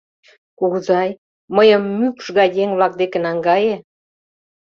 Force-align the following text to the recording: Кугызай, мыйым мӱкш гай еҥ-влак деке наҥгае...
Кугызай, 0.57 1.09
мыйым 1.55 1.83
мӱкш 1.99 2.25
гай 2.37 2.49
еҥ-влак 2.63 2.93
деке 3.01 3.17
наҥгае... 3.25 3.75